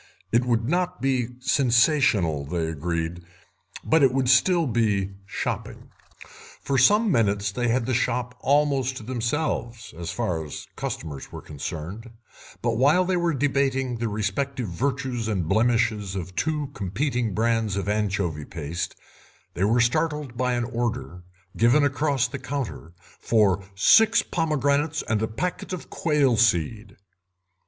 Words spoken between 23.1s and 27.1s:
for six pomegranates and a packet of quail seed.